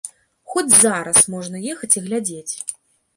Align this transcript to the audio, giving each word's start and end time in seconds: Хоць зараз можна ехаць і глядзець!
Хоць 0.53 0.73
зараз 0.83 1.19
можна 1.33 1.61
ехаць 1.73 1.91
і 2.01 2.03
глядзець! 2.07 2.53